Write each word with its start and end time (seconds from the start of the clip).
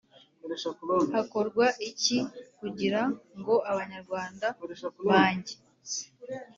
Hakorwa 1.13 1.65
iki 1.89 2.17
kugira 2.59 3.01
ngo 3.37 3.55
Abanyarwanda 3.71 4.45
bange 5.07 5.55